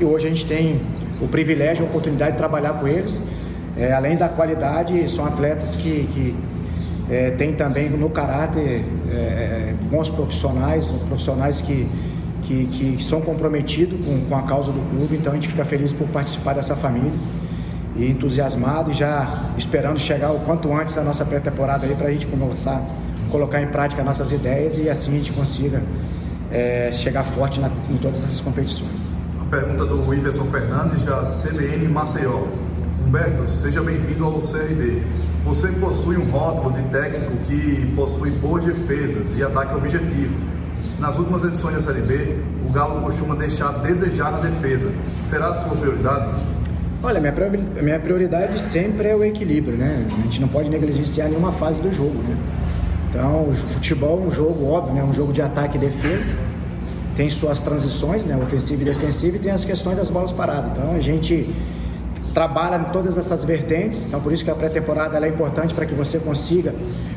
[0.00, 0.80] e hoje a gente tem
[1.20, 3.20] o privilégio, a oportunidade de trabalhar com eles.
[3.76, 6.36] É, além da qualidade, são atletas que, que
[7.10, 11.88] é, têm também no caráter é, é bons profissionais, profissionais que,
[12.46, 15.16] que, que são comprometidos com, com a causa do clube.
[15.16, 17.12] Então a gente fica feliz por participar dessa família
[17.96, 22.10] e entusiasmado e já esperando chegar o quanto antes a nossa pré-temporada aí para a
[22.10, 22.82] gente começar
[23.30, 25.82] colocar em prática nossas ideias e assim a gente consiga
[26.50, 29.10] é, chegar forte na, em todas essas competições.
[29.40, 32.44] A pergunta do Iverson Fernandes, da CBN Maceió.
[33.04, 35.02] Humberto, seja bem-vindo ao CRB.
[35.44, 40.36] Você possui um rótulo de técnico que possui boas defesas e ataque objetivo.
[40.98, 44.90] Nas últimas edições da Série B, o Galo costuma deixar a desejar na defesa.
[45.22, 46.40] Será a sua prioridade?
[47.02, 47.34] Olha, minha
[47.82, 50.06] minha prioridade sempre é o equilíbrio, né?
[50.10, 52.36] A gente não pode negligenciar nenhuma fase do jogo, né?
[53.10, 55.02] Então, o futebol é um jogo óbvio, né?
[55.02, 56.34] um jogo de ataque e defesa.
[57.16, 58.36] Tem suas transições, né?
[58.36, 60.72] ofensiva e defensiva, e tem as questões das bolas paradas.
[60.72, 61.54] Então, a gente
[62.36, 64.04] trabalha em todas essas vertentes.
[64.04, 66.74] Então, por isso que a pré-temporada é importante para que você consiga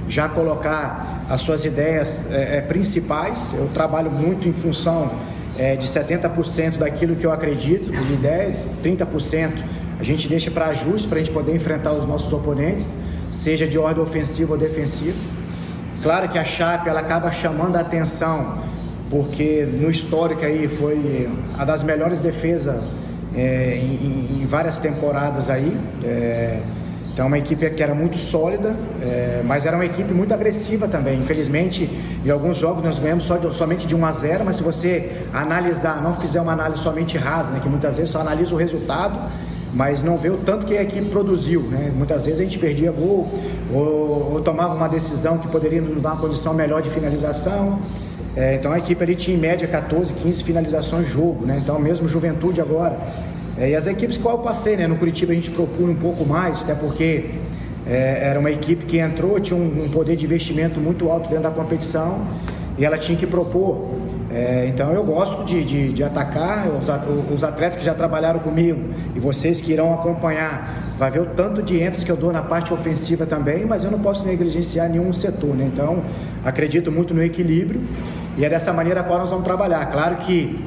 [0.08, 3.52] já colocar as suas ideias é, principais.
[3.54, 5.12] Eu trabalho muito em função
[5.58, 9.62] é, de 70% daquilo que eu acredito, de ideias, 30%
[10.00, 12.94] a gente deixa para ajuste para a gente poder enfrentar os nossos oponentes,
[13.30, 15.18] seja de ordem ofensiva ou defensiva.
[16.02, 18.64] Claro que a Chape ela acaba chamando a atenção
[19.10, 22.82] porque no histórico aí foi a das melhores defesas
[23.36, 25.78] é, em, em, várias temporadas aí.
[26.04, 26.60] É,
[27.12, 31.20] então, uma equipe que era muito sólida, é, mas era uma equipe muito agressiva também.
[31.20, 31.90] Infelizmente,
[32.24, 35.24] em alguns jogos nós ganhamos só de, somente de 1 a 0, mas se você
[35.34, 39.20] analisar, não fizer uma análise somente rasa, né, que muitas vezes só analisa o resultado,
[39.74, 41.64] mas não vê o tanto que a equipe produziu.
[41.64, 41.92] Né?
[41.94, 43.30] Muitas vezes a gente perdia gol
[43.74, 47.80] ou, ou tomava uma decisão que poderia nos dar uma condição melhor de finalização.
[48.40, 51.60] É, então a equipe ali tinha em média 14, 15 finalizações jogo, né?
[51.62, 52.98] Então mesmo Juventude agora
[53.58, 54.88] é, e as equipes qual eu passei, né?
[54.88, 57.32] No Curitiba a gente procura um pouco mais, até porque
[57.86, 61.44] é, era uma equipe que entrou, tinha um, um, poder de investimento muito alto dentro
[61.44, 62.22] da competição
[62.78, 64.00] e ela tinha que propor.
[64.32, 66.88] É, então eu gosto de, de, de atacar, os,
[67.36, 68.80] os, atletas que já trabalharam comigo
[69.14, 72.42] e vocês que irão acompanhar, vai ver o tanto de ênfase que eu dou na
[72.42, 75.70] parte ofensiva também, mas eu não posso negligenciar nenhum setor, né?
[75.74, 76.04] Então
[76.46, 77.82] acredito muito no equilíbrio
[78.40, 79.86] e é dessa maneira que nós vamos trabalhar.
[79.92, 80.60] Claro que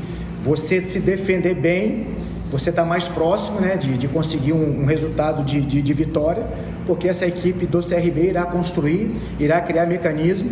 [0.45, 2.13] você se defender bem
[2.53, 6.45] você está mais próximo né, de, de conseguir um, um resultado de, de, de, vitória,
[6.87, 10.51] porque essa equipe do CRB irá construir, irá criar mecanismo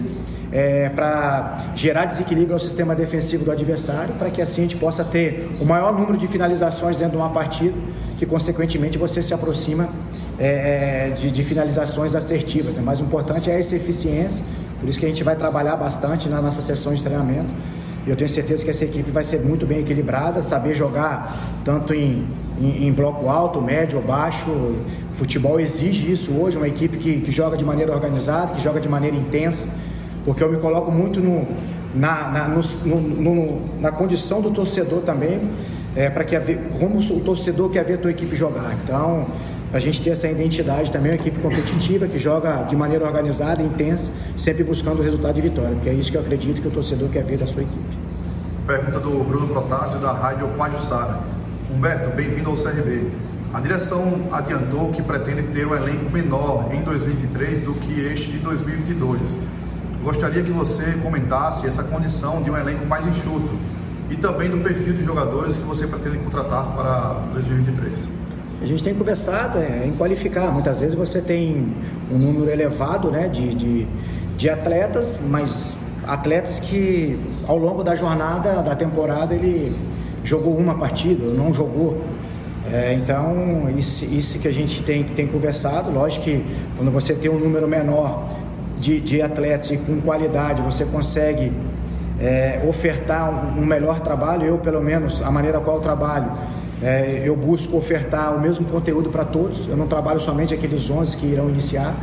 [0.51, 5.05] é, para gerar desequilíbrio ao sistema defensivo do adversário, para que assim a gente possa
[5.05, 7.75] ter o maior número de finalizações dentro de uma partida,
[8.19, 9.91] que consequentemente você se aproxima
[10.39, 12.75] é, é de, de, finalizações assertivas.
[12.75, 12.83] Né?
[12.83, 14.43] Mas o importante é essa eficiência,
[14.81, 17.53] por isso que a gente vai trabalhar bastante na nossa sessão de treinamento
[18.07, 22.27] eu tenho certeza que essa equipe vai ser muito bem equilibrada, saber jogar tanto em,
[22.59, 24.51] em, em bloco alto, médio ou baixo.
[24.51, 28.81] O futebol exige isso hoje, uma equipe que, que joga de maneira organizada, que joga
[28.81, 29.69] de maneira intensa,
[30.25, 31.47] porque eu me coloco muito no,
[31.95, 35.51] na, na, no, no, na condição do torcedor também,
[35.95, 36.37] é, para que
[36.79, 38.75] como o torcedor quer ver a tua equipe jogar.
[38.83, 39.27] Então,
[39.73, 44.13] a gente ter essa identidade também, uma equipe competitiva que joga de maneira organizada, intensa,
[44.37, 47.09] sempre buscando o resultado de vitória, porque é isso que eu acredito que o torcedor
[47.09, 47.99] quer ver da sua equipe.
[48.67, 51.21] Pergunta do Bruno Protásio, da Rádio Pajussara.
[51.73, 53.11] Humberto, bem-vindo ao CRB.
[53.55, 58.39] A direção adiantou que pretende ter um elenco menor em 2023 do que este de
[58.39, 59.39] 2022.
[60.03, 63.53] Gostaria que você comentasse essa condição de um elenco mais enxuto
[64.09, 68.09] e também do perfil de jogadores que você pretende contratar para 2023.
[68.61, 70.53] A gente tem conversado é, em qualificar.
[70.53, 71.67] Muitas vezes você tem
[72.13, 73.89] um número elevado né, de, de,
[74.37, 75.75] de atletas, mas
[76.07, 79.75] atletas que ao longo da jornada da temporada ele
[80.23, 82.05] jogou uma partida, não jogou.
[82.71, 85.91] É, então, isso, isso que a gente tem, tem conversado.
[85.91, 86.45] Lógico que
[86.77, 88.29] quando você tem um número menor
[88.79, 91.51] de, de atletas e com qualidade, você consegue
[92.21, 94.45] é, ofertar um, um melhor trabalho.
[94.45, 96.31] Eu, pelo menos, a maneira qual eu trabalho
[96.83, 99.69] é, eu busco ofertar o mesmo conteúdo para todos.
[99.69, 101.95] Eu não trabalho somente aqueles 11 que irão iniciar,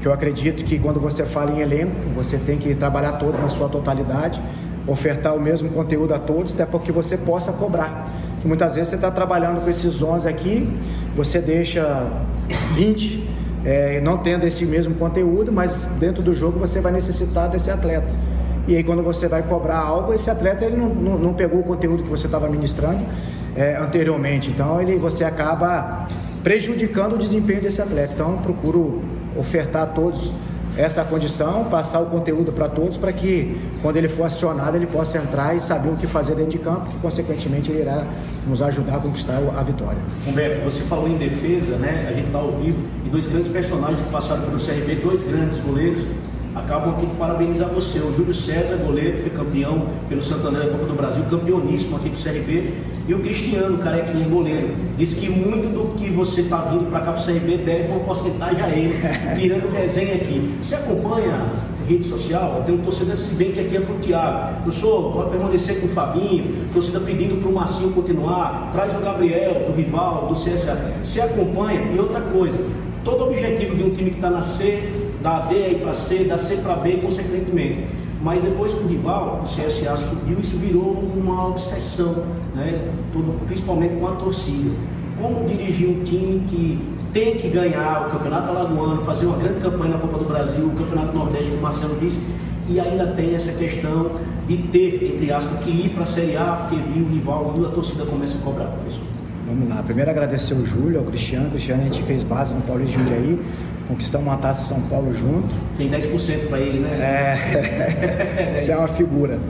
[0.00, 3.48] que eu acredito que quando você fala em elenco, você tem que trabalhar todo na
[3.48, 4.40] sua totalidade,
[4.86, 8.12] ofertar o mesmo conteúdo a todos, até porque você possa cobrar.
[8.40, 10.68] Que muitas vezes você está trabalhando com esses 11 aqui,
[11.16, 12.06] você deixa
[12.74, 13.28] 20
[13.64, 18.08] é, não tendo esse mesmo conteúdo, mas dentro do jogo você vai necessitar desse atleta.
[18.66, 21.62] E aí quando você vai cobrar algo, esse atleta ele não, não, não pegou o
[21.62, 23.00] conteúdo que você estava ministrando,
[23.58, 24.50] é, anteriormente.
[24.50, 26.06] Então ele, você acaba
[26.44, 28.12] prejudicando o desempenho desse atleta.
[28.14, 29.02] Então procuro
[29.36, 30.30] ofertar a todos
[30.76, 35.18] essa condição, passar o conteúdo para todos, para que quando ele for acionado ele possa
[35.18, 38.06] entrar e saber o que fazer dentro de campo, que consequentemente ele irá
[38.46, 39.98] nos ajudar a conquistar a vitória.
[40.24, 42.06] Humberto, você falou em defesa, né?
[42.08, 45.58] A gente está ao vivo e dois grandes personagens que passaram pelo CRB, dois grandes
[45.58, 46.06] goleiros
[46.54, 47.98] acabam aqui de parabenizar você.
[47.98, 52.22] O Júlio César, goleiro, foi campeão pelo Santander da Copa do Brasil, campeoníssimo aqui do
[52.22, 52.72] CRB.
[53.08, 54.68] E o Cristiano, carequinho, goleiro,
[54.98, 58.00] disse que muito do que você está vindo para cá para o CRB deve uma
[58.00, 58.94] porcentagem a ele,
[59.34, 60.54] tirando resenha aqui.
[60.60, 61.46] Você acompanha
[61.88, 64.66] rede social, eu tenho torcida, se bem que aqui é para o Thiago.
[64.66, 68.98] Eu sou, pode permanecer com o Fabinho, torcida pedindo para o Marcinho continuar, traz o
[69.00, 70.78] Gabriel, do rival, do CSA.
[71.02, 72.58] Você acompanha, e outra coisa,
[73.02, 74.86] todo objetivo de um time que está na C
[75.22, 77.84] da D aí para C, da C para B, consequentemente.
[78.22, 82.90] Mas depois que o rival, o CSA subiu, isso virou uma obsessão, né?
[83.46, 84.70] principalmente com a torcida.
[85.20, 89.92] Como dirigir um time que tem que ganhar o Campeonato Alagoano, fazer uma grande campanha
[89.92, 92.26] na Copa do Brasil, o Campeonato Nordeste, como o Marcelo disse,
[92.68, 94.10] e ainda tem essa questão
[94.46, 97.70] de ter, entre aspas, que ir para a Série A, porque viu o rival, a
[97.70, 99.17] torcida começa a cobrar, professor.
[99.48, 99.82] Vamos lá.
[99.82, 101.48] Primeiro agradecer o Júlio, ao Cristiano.
[101.48, 103.38] O Cristiano a gente fez base no Paulista Jundiaí
[103.88, 105.48] conquistamos uma taça São Paulo junto.
[105.76, 106.90] Tem 10% para ele, né?
[107.00, 109.40] É, isso é uma figura.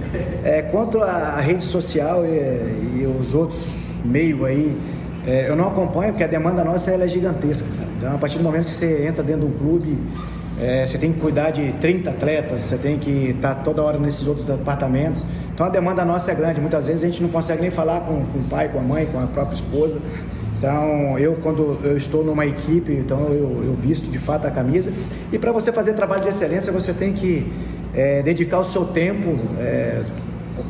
[0.45, 3.61] É, quanto à rede social e, e os outros
[4.05, 4.79] meios aí,
[5.27, 7.69] é, eu não acompanho porque a demanda nossa é gigantesca.
[7.97, 9.99] Então, a partir do momento que você entra dentro de um clube,
[10.61, 13.99] é, você tem que cuidar de 30 atletas, você tem que estar tá toda hora
[13.99, 15.25] nesses outros departamentos.
[15.55, 16.61] Então a demanda nossa é grande.
[16.61, 19.07] Muitas vezes a gente não consegue nem falar com, com o pai, com a mãe,
[19.07, 19.99] com a própria esposa.
[20.59, 24.93] Então, eu quando eu estou numa equipe, então eu, eu visto de fato a camisa.
[25.33, 27.47] E para você fazer trabalho de excelência, você tem que
[27.95, 30.03] é, dedicar o seu tempo é,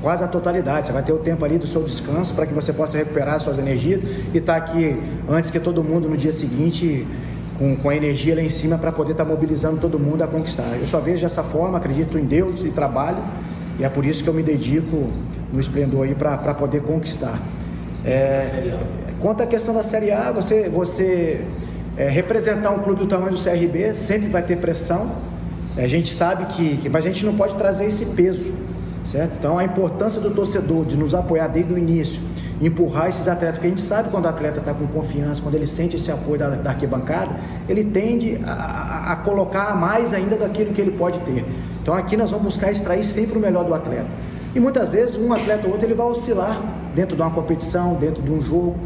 [0.03, 0.87] quase a totalidade.
[0.87, 3.59] Você vai ter o tempo ali do seu descanso para que você possa recuperar suas
[3.59, 4.03] energias
[4.35, 4.95] e estar tá aqui
[5.27, 7.07] antes que todo mundo no dia seguinte
[7.59, 10.27] com, com a energia lá em cima para poder estar tá mobilizando todo mundo a
[10.27, 10.77] conquistar.
[10.81, 13.23] Eu só vejo dessa forma, acredito em Deus e trabalho
[13.79, 15.11] e é por isso que eu me dedico
[15.53, 17.39] no esplendor aí para poder conquistar.
[18.05, 18.79] É,
[19.21, 21.45] quanto à questão da Série A, você, você
[21.97, 25.11] é, representar um clube do tamanho do CRB sempre vai ter pressão.
[25.77, 28.53] A gente sabe que, que, mas a gente não pode trazer esse peso,
[29.05, 29.33] certo?
[29.39, 32.21] Então a importância do torcedor de nos apoiar desde o início
[32.61, 35.67] empurrar esses atletas, porque a gente sabe quando o atleta está com confiança, quando ele
[35.67, 37.31] sente esse apoio da, da arquibancada,
[37.69, 41.45] ele tende a, a, colocar mais ainda daquilo que ele pode ter.
[41.81, 44.09] Então aqui nós vamos buscar extrair sempre o melhor do atleta.
[44.55, 46.61] E muitas vezes um atleta ou outro ele vai oscilar
[46.95, 48.77] dentro de uma competição, dentro de um jogo.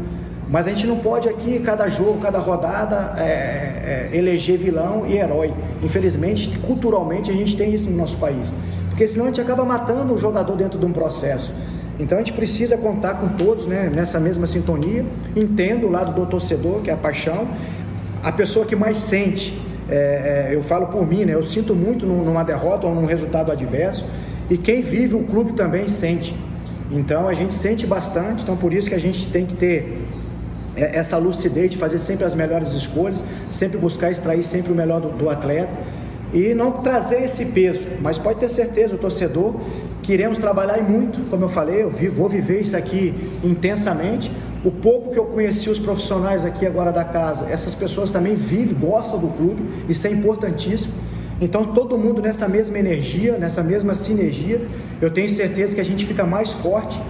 [0.47, 5.17] Mas a gente não pode aqui, cada jogo, cada rodada, é, é, eleger vilão e
[5.17, 5.51] herói.
[5.81, 8.53] Infelizmente, culturalmente, a gente tem isso no nosso país.
[8.89, 11.51] Porque senão a gente acaba matando o jogador dentro de um processo.
[11.99, 15.05] Então a gente precisa contar com todos né, nessa mesma sintonia.
[15.35, 17.47] Entendo o lado do torcedor, que é a paixão.
[18.23, 19.53] A pessoa que mais sente,
[19.89, 23.51] é, é, eu falo por mim, né, eu sinto muito numa derrota ou num resultado
[23.51, 24.05] adverso.
[24.49, 26.35] E quem vive o clube também sente.
[26.91, 30.01] Então a gente sente bastante, então por isso que a gente tem que ter
[30.75, 34.99] é, essa lucidez de fazer sempre as melhores escolhas, sempre buscar extrair sempre o melhor
[34.99, 35.71] do, do atleta
[36.33, 37.83] e não trazer esse peso.
[38.01, 39.55] Mas pode ter certeza, o torcedor
[40.03, 44.29] Queremos trabalhar e muito, como eu falei, eu vou viver isso aqui intensamente.
[44.63, 48.75] O pouco que eu conheci os profissionais aqui agora da casa, essas pessoas também vivem,
[48.75, 50.93] gostam do clube, isso é importantíssimo.
[51.39, 54.61] Então, todo mundo nessa mesma energia, nessa mesma sinergia,
[55.01, 57.01] eu tenho certeza que a gente fica mais forte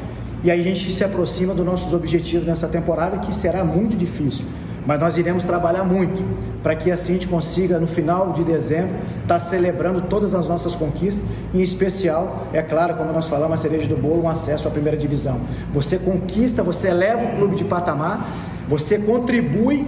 [0.43, 4.45] e aí a gente se aproxima dos nossos objetivos nessa temporada, que será muito difícil
[4.85, 6.23] mas nós iremos trabalhar muito
[6.61, 10.47] para que assim a gente consiga, no final de dezembro, estar tá celebrando todas as
[10.47, 14.67] nossas conquistas, em especial, é claro, como nós falamos, a cereja do bolo, um acesso
[14.67, 15.41] à primeira divisão.
[15.73, 18.25] Você conquista, você eleva o clube de patamar,
[18.67, 19.85] você contribui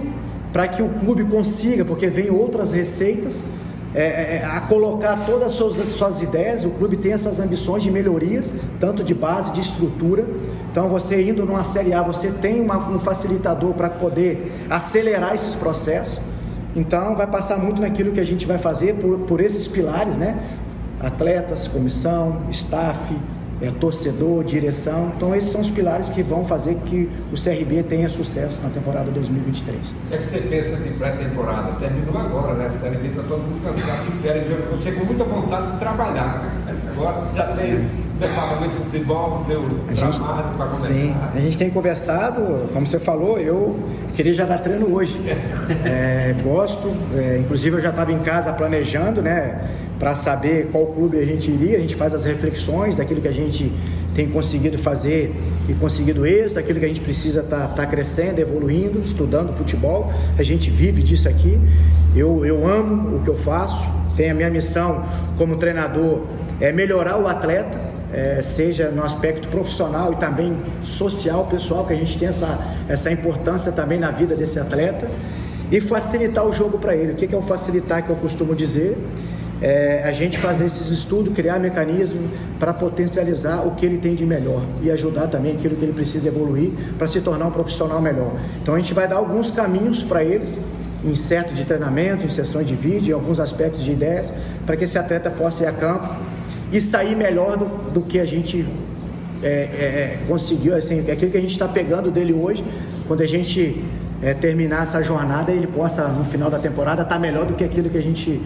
[0.52, 3.44] para que o clube consiga, porque vem outras receitas,
[3.94, 7.82] é, é, é a colocar todas as suas, suas ideias, o clube tem essas ambições
[7.82, 10.24] de melhorias, tanto de base, de estrutura,
[10.76, 15.54] então, você indo numa Série A, você tem uma, um facilitador para poder acelerar esses
[15.54, 16.18] processos.
[16.76, 20.38] Então, vai passar muito naquilo que a gente vai fazer por, por esses pilares, né?
[21.00, 23.16] Atletas, comissão, staff,
[23.62, 25.12] é, torcedor, direção.
[25.16, 29.10] Então, esses são os pilares que vão fazer que o CRB tenha sucesso na temporada
[29.10, 29.78] 2023.
[29.78, 31.72] O que é você pensa de pré-temporada?
[31.78, 32.66] Terminou agora, né?
[32.66, 34.44] A Série B está todo mundo cansado de férias.
[34.70, 36.44] Você com muita vontade de trabalhar.
[36.66, 40.86] Mas agora já tem departamento de futebol, tem o trabalho para começar.
[40.92, 43.78] Sim, a gente tem conversado, como você falou, eu
[44.14, 45.20] queria já dar treino hoje.
[45.84, 49.68] É, gosto, é, inclusive eu já estava em casa planejando, né?
[49.98, 53.32] para saber qual clube a gente iria, a gente faz as reflexões daquilo que a
[53.32, 53.72] gente
[54.14, 55.34] tem conseguido fazer
[55.68, 60.12] e conseguido êxito, daquilo que a gente precisa estar tá, tá crescendo, evoluindo, estudando futebol.
[60.38, 61.58] A gente vive disso aqui.
[62.14, 65.04] Eu, eu amo o que eu faço, tenho a minha missão
[65.36, 66.22] como treinador
[66.60, 67.78] é melhorar o atleta,
[68.12, 73.10] é, seja no aspecto profissional e também social, pessoal, que a gente tem essa, essa
[73.10, 75.08] importância também na vida desse atleta
[75.70, 77.12] e facilitar o jogo para ele.
[77.12, 78.96] O que é o facilitar que eu costumo dizer?
[79.60, 84.26] é, a gente fazer esses estudos, criar mecanismos para potencializar o que ele tem de
[84.26, 88.32] melhor e ajudar também aquilo que ele precisa evoluir para se tornar um profissional melhor.
[88.62, 90.60] Então a gente vai dar alguns caminhos para eles,
[91.04, 94.32] em certo de treinamento, em sessões de vídeo, em alguns aspectos de ideias,
[94.64, 96.35] para que esse atleta possa ir a campo
[96.72, 98.66] e sair melhor do, do que a gente
[99.42, 102.64] é, é, é conseguiu, assim, aquilo que a gente está pegando dele hoje,
[103.06, 103.84] quando a gente
[104.22, 107.64] é, terminar essa jornada, ele possa, no final da temporada, estar tá melhor do que
[107.64, 108.40] aquilo que a gente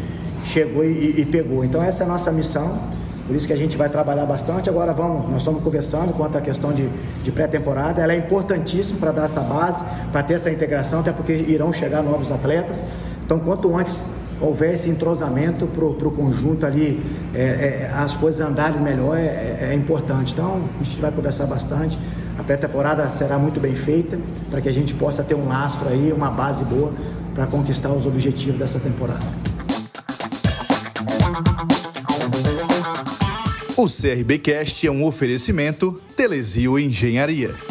[0.45, 1.65] chegou e, e, pegou.
[1.65, 2.79] Então essa é a nossa missão,
[3.27, 4.69] por isso que a gente vai trabalhar bastante.
[4.69, 6.89] Agora vamos, nós estamos conversando quanto à questão de,
[7.23, 11.33] de pré-temporada, ela é importantíssima para dar essa base, para ter essa integração, até porque
[11.33, 12.85] irão chegar novos atletas.
[13.25, 14.01] Então quanto antes
[14.41, 17.01] houver esse entrosamento para o conjunto ali,
[17.35, 20.33] é, é, as coisas andarem melhor é, é, é importante.
[20.33, 21.99] Então a gente vai conversar bastante.
[22.39, 24.19] A pré-temporada será muito bem feita
[24.51, 26.93] para que a gente possa ter um lastro aí, uma base boa
[27.35, 29.25] para conquistar os objetivos dessa temporada.
[33.77, 37.70] O CRBcast é um oferecimento Telesio Engenharia.